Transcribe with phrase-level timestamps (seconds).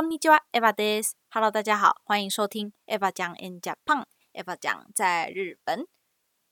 [0.00, 1.16] こんにちは、エヴァです。
[1.30, 5.86] Hello，大家好，欢迎收听 Eva 讲 in Japan。Eva 讲在日本，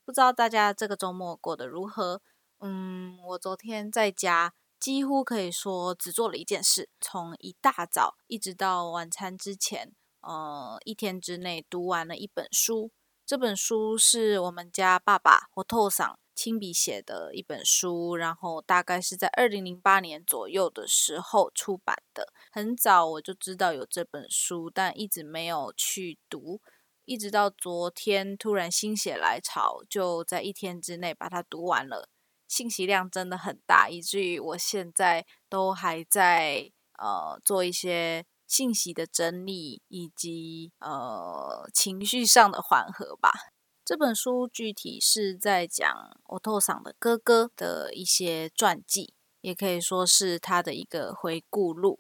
[0.04, 2.22] 不知道大家这个周末过得如何？
[2.60, 12.92] 嗯，我昨天在家几乎可以说只做了一件事，从一大早一直到晚餐之前，呃，一天之内读完了一本书。
[13.26, 22.32] 这本书是我们家爸爸或透桑亲笔写的一本书，然后大概是在二零零八年左右的时候出版的。
[22.51, 26.61] 很早我就知道有这本书，但一直没有去读，
[27.05, 32.09] 一直到昨天突然心血来潮，就在一天之内把它读完了。
[32.47, 43.31] 信息量真的很大，以至于我现在都还在呃做一些信息的整理，以及呃情绪上的缓和吧。
[43.85, 45.87] 这本书具体是在讲
[46.23, 51.99] 奥托桑的哥哥的一些传记，也可以说是他的一个回顾录。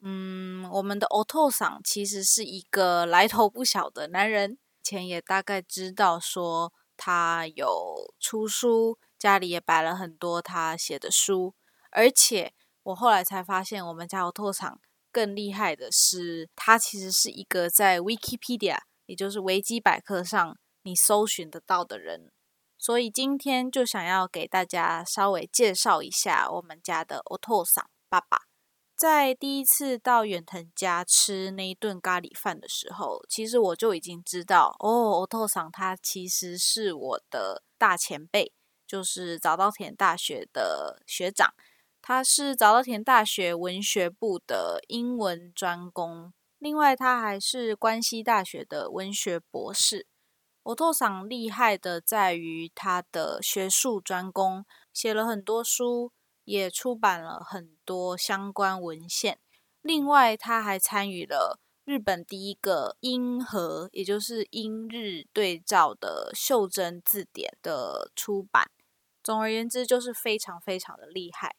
[0.00, 11.54] 嗯，我们的奥托桑其实是一个来头不小的男人，前也大概知道说他有出书，家里也摆了很多他写的书，
[11.90, 12.52] 而且
[12.84, 14.80] 我后来才发现，我们家奥托桑
[15.10, 20.58] 更厉害的是，他其实是一个在 Wikipedia，也就是维基百科上。
[20.82, 22.30] 你搜寻得到的人，
[22.78, 28.45] 所以今天就想要给大家稍微介绍一下我们家的奥托桑爸爸。
[28.96, 38.54] 在第一次到远藤家吃那一顿咖喱饭的时候，其实我就已经知道，哦，奥托桑他其实是我的大前辈，
[38.86, 41.52] 就是早稻田大学的学长，
[42.00, 50.06] 他是早稻田大学文学部的英文专攻，另外他还是关西大学的文学博士。
[50.62, 56.12] 我托桑厉害的在于他的学术专攻，写了很多书，
[56.46, 59.38] 也出版了很多相关文献。
[59.82, 68.70] 另外，他还参与了日本第一个英和，也就是英日对照的袖珍字典的出版。
[69.22, 71.56] 总而言之，就是非常非常的厉害。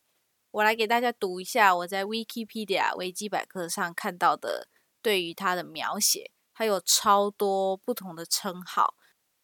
[0.52, 4.68] 我来给大家读一下我在 Wikipedia 维基百科上看到的
[5.02, 6.32] 对于他的描写。
[6.54, 8.96] 他有超多不同的称号，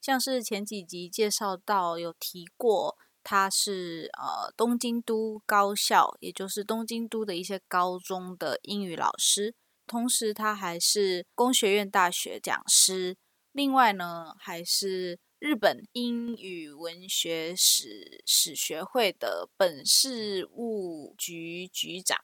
[0.01, 9.55] 像是前几集介绍到有提过，他是呃东京都高校，也就是东京都的一些高中的英语老师，
[9.87, 13.17] 同时他还是工学院大学讲师，
[13.51, 22.19] 另外呢还是日本英语文学史史学会的本事务局局长，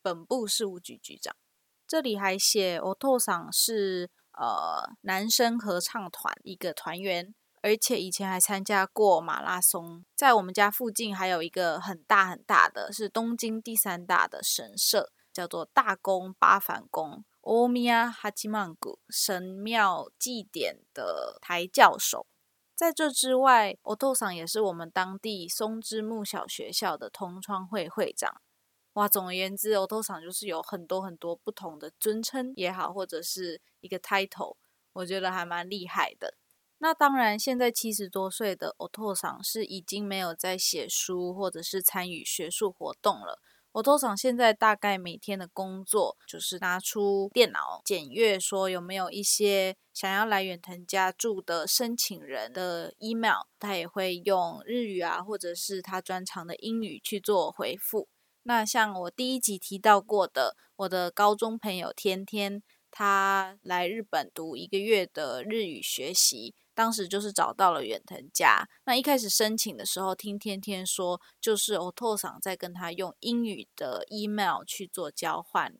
[0.00, 1.34] 本部事务局局长。
[1.86, 4.10] 这里还写奥托桑是。
[4.40, 10.04] 呃，男生合唱团一个团员，而且以前还参加过马拉松。
[10.14, 22.26] 在我们家附近还有一个很大很大的，是东京第三大的神社，叫做大宫八幡宫 （Omiya Hachimangu） 神庙祭典的台教手。
[22.74, 28.40] 在这之外，奥托桑也是我们当地松之木小学校的同窗会会长。
[28.92, 34.56] 哇，总而言之，欧托桑就是有很多很多不同的尊称也好，或者是一个 title，
[34.92, 36.36] 我觉得还蛮厉害的。
[36.80, 43.40] 那当然，现在七十多岁的欧托桑是已经没有在写书或者是参与学术活动了。
[43.72, 58.08] 欧托桑现在大概每天的工作就是拿出电脑检阅，说有没有一些想要来远藤家住的申请人的 email，他也会用日语啊，或者是他专长的英语去做回复。
[58.44, 62.62] 那像我第一集提到过的，我的高中朋友天天，
[62.98, 68.68] 他来日本读一个月的日语学习，当时就是找到了远藤家。
[68.86, 75.72] 那一开始申请的时候，听天天说，就是我拓桑在跟他用英语的 email 去做交换。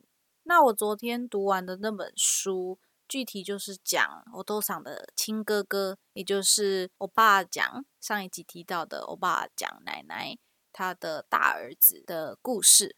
[0.43, 10.37] 那我昨天读完的那本书，具体就是讲我拓桑的亲哥哥，也就是我爸讲上一集提到的我爸讲奶奶。
[10.71, 12.95] 他的大儿子的故事，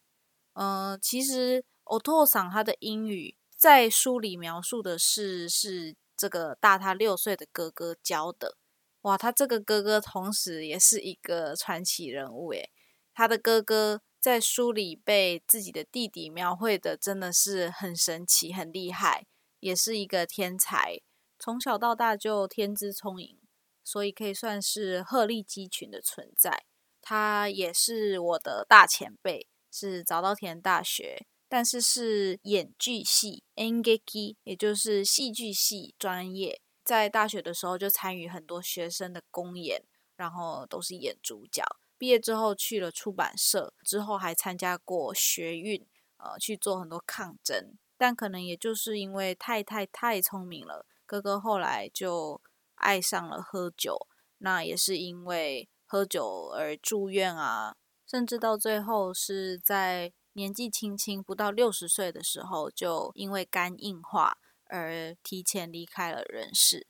[0.53, 8.58] 嗯，其实奥托桑他的英语在书里描述的是是这个大他六岁的哥哥教的。
[9.02, 12.72] 哇，他这个哥哥同时也是一个传奇人物诶。
[13.13, 19.28] 他的哥哥在书里被自己的弟弟描绘的真的是很神奇、很厉害，
[19.60, 21.00] 也是一个天才，
[21.38, 23.38] 从小到大就天资聪颖，
[23.84, 26.66] 所以可以算是鹤立鸡群的存在。
[27.00, 36.62] 他也是我的大前辈，是早稻田大学，但是是演剧系 （Engeki），也就是戏剧系专业。
[36.81, 39.83] 在大学的时候就参与很多学生的公演，
[40.15, 41.62] 然后都是演主角。
[41.98, 47.77] 毕业之后去了出版社，之后还参加过学运，呃，去做很多抗争。
[47.98, 52.42] 但可能也就是因为太太太聪明了，哥哥后来就
[52.75, 54.07] 爱上了喝酒。
[54.38, 57.75] 那也是因为喝酒而住院啊，
[58.07, 66.88] 甚至到最后是在年纪轻轻不到六十岁的时候，就因为肝硬化而提前离开了人世。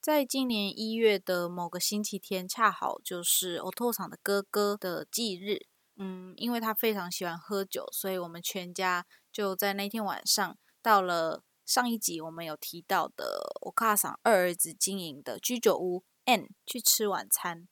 [0.00, 5.66] 在今年一月的某个星期天，恰好就是欧托桑的哥哥的忌日。
[5.96, 16.04] 嗯，因为他非常喜欢喝酒，所以我们全家就在那天晚上到了上一集我们有提到的我卡桑二儿子经营的居酒屋。
[16.26, 17.68] N 去吃晚餐，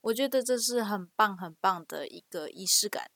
[0.00, 3.10] 我觉得这是很棒很棒的一个仪式感。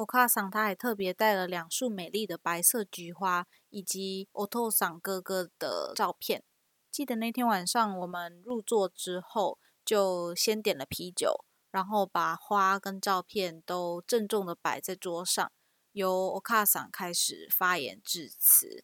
[0.00, 6.42] 我卡桑他还特别带了两束美丽的白色菊花，以及 Otosa 哥哥的照片。
[6.90, 15.52] 记得那天晚上我们入座之后，就先点了啤酒，然后把花跟照片都郑重的摆在桌上，
[15.92, 18.82] 由我卡桑开始发言致辞，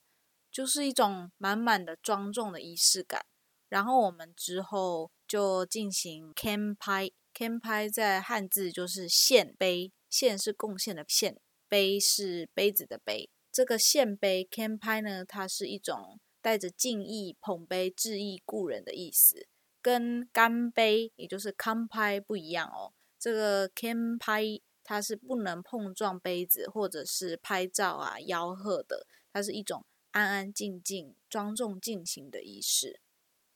[0.52, 3.24] 就是一种满满的庄重的仪式感。
[3.70, 5.10] 然后我们之后。
[5.28, 13.30] 就进行 can 拍，can 拍在汉字就是献杯，献是贡献的献，杯是杯子的杯。
[13.52, 19.48] 这个献杯 can 拍呢，它是一种带着敬意捧杯致意故人的意思，
[19.80, 22.92] 跟干杯也就是 can 拍不一样哦。
[23.18, 24.42] 这个 can 拍
[24.84, 33.00] 它是不能碰撞杯子或者是拍照啊吆喝的，它是一种安安静静、庄重进行的仪式。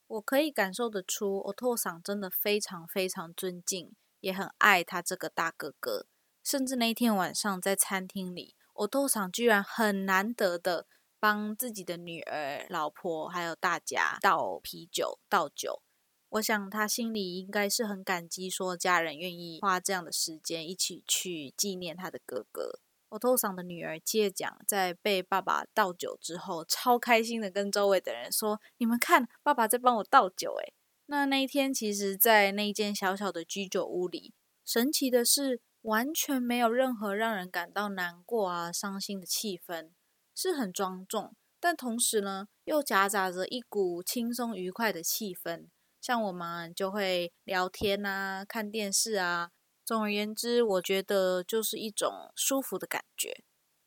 [0.06, 6.06] 我可以感受得出，我托桑真的非常非常尊敬，也很爱他这个大哥哥。
[6.42, 10.86] 甚至那一天晚上在餐厅里，我托桑居然很难得的
[11.18, 15.82] 帮自己的女儿、老婆还有大家倒啤酒、倒酒。
[16.30, 22.78] 我想他心里应该是很感激，说家人愿意花这样的时间一起去纪念他的哥哥。
[23.10, 30.72] 我托桑的女儿接奖，在被爸爸倒酒之后，超开心的跟周围的人说：“你们看，爸爸在帮我倒酒。”诶
[31.06, 34.32] 那那一天，其实，在那间小小的居酒屋里，
[34.64, 39.90] 神奇的是，完全没有任何让人感到难过啊、伤心的气氛，
[40.34, 45.68] 是很庄重，但同时呢，又夹杂着一股轻松愉快的气氛。
[46.00, 49.50] 像我们就会聊天啊、看电视啊。
[49.84, 53.42] 总而言之，我觉得就是一种舒服的感觉。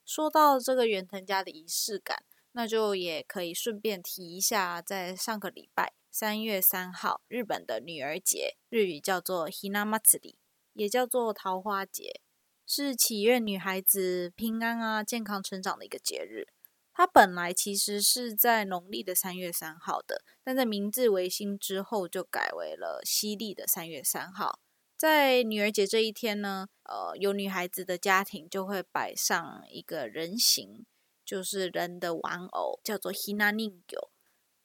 [0.06, 10.36] 说到这个远藤家的仪式感，那就也可以顺便提一下，在上个礼拜三月三号，日本的女儿节，日语叫做 Hinamatsuri，
[10.74, 12.22] 也叫做桃花节，
[12.66, 16.48] 是祈愿女孩子平安啊、健康成长的一个节日。
[16.96, 24.60] 它本来其实是在农历的三月三号的，但在明治维新之后，就改为了西历的三月三号。
[24.96, 30.86] 在女儿节这一天呢，呃，有女孩子的家庭就会摆上一个人形，
[31.26, 34.12] 就是人的玩偶，叫做 Hina n i n g o。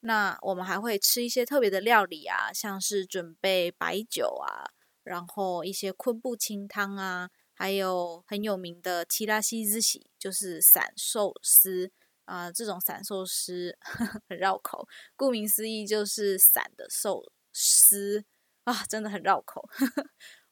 [0.00, 4.70] 那我们还会吃一些特别的料理啊，像是准备白酒啊，
[5.08, 11.90] 然后一些昆布清汤啊，还有很有名的七拉西之喜，就是散寿司
[12.26, 12.52] 啊。
[12.52, 13.76] 这种散寿司
[14.28, 18.25] 很绕口，顾名思义就是散的寿司。
[18.64, 20.10] 啊，真的很绕口，呵 呵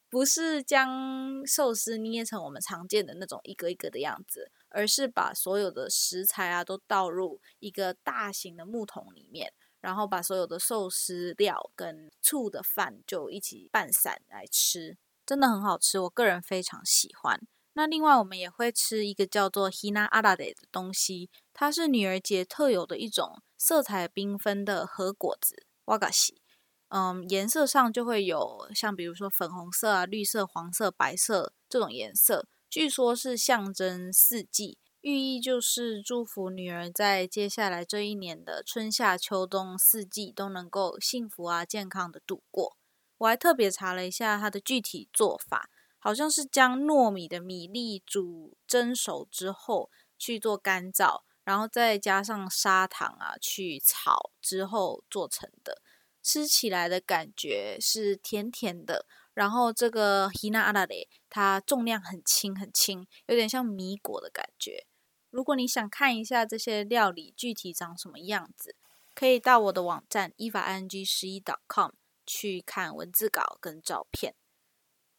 [0.09, 9.53] 不是将寿司捏成我们常见的那种一个一个的样子，而是把所有的食材啊都倒入一个大型的木桶里面，
[9.87, 17.39] 然后把所有的寿司料跟醋的饭就一起拌散来吃，真的很好吃，我个人非常喜欢。
[17.71, 26.41] 那另外我们也会吃一个叫做 Hina Arade 的东西，它是女儿节特有的一种色彩缤纷的核果子，瓦嘎西。
[26.89, 42.75] 嗯，颜色上就会有像比如说粉红色啊、绿色、黄色、白色这种颜色，据说是象征四季，寓意就是祝福女儿在接下来这一年的春夏秋冬四季都能够幸福啊、健康的度过。
[43.19, 55.81] 我还特别查了一下它的具体做法，好像是将糯米的米粒煮蒸熟之后去做干燥，然后再加上砂糖啊去炒之后做成的。
[56.21, 59.05] 吃起来的感觉是甜甜的，
[59.37, 64.87] 然后这个 hina 阿拉雷它重量很轻很轻，有点像米果的感觉。
[65.29, 68.75] 如果你想看一下这些料理具体长什么样子，
[69.13, 71.91] 可以到我的网站 evang 十一 .com
[72.25, 74.33] 去看文字稿跟照片。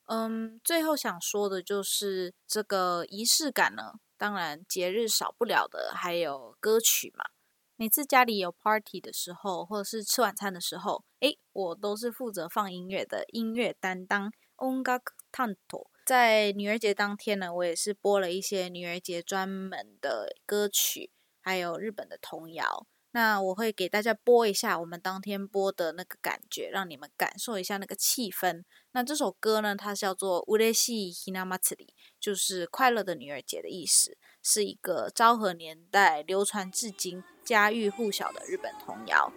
[0.07, 7.27] 嗯，最后想说的就是这个仪式感呢，当然节日少不了的还有歌曲嘛。
[7.81, 14.33] 每次家里有 party 的时候，或者是吃晚餐的时候，诶，我都是负责放音乐的音乐担当。
[14.57, 22.87] Onga Tanto，在女儿节当天呢，我也是播了一些女儿节专门的歌曲，还还有日本的童谣。
[23.13, 28.65] 那我会给大家播一下我们当天播的那个感觉，让你们感受一下那个气氛。
[28.99, 31.87] 那这首歌呢，它叫做乌雷西 hina matsuri，
[32.19, 39.33] 就是快乐的女儿节的意思，是一个昭和年代流传至今、家喻户晓的日本童谣。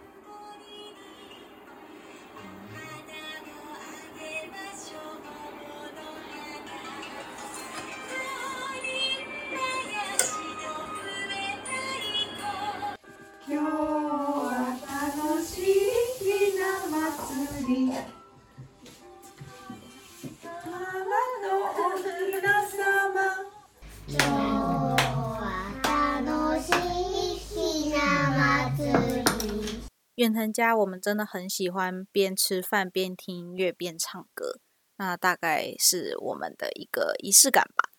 [30.21, 34.59] 远藤家，我们真的很喜欢边吃饭边听音乐边唱歌，
[34.97, 37.89] 那大概是我们的一个仪式感吧。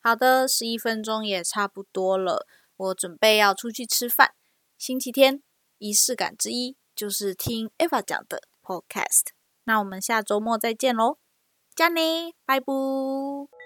[0.00, 4.34] 好的，十一分钟也差不多了，我准备要出去吃饭。
[4.78, 5.42] 星期天
[5.78, 9.32] 仪式感之一就是听 Eva 讲的 Podcast。
[9.64, 11.18] 那我们下周末再见喽，
[11.74, 13.63] 加你，拜拜。